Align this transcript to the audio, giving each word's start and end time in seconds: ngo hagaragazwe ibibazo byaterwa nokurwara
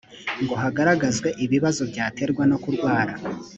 ngo 0.43 0.53
hagaragazwe 0.63 1.29
ibibazo 1.45 1.81
byaterwa 1.91 2.43
nokurwara 2.49 3.13